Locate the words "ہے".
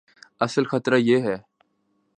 1.17-1.37